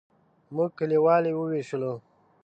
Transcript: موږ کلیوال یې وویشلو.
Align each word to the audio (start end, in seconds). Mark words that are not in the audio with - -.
موږ 0.55 0.69
کلیوال 0.79 1.23
یې 1.29 1.33
وویشلو. 1.37 1.93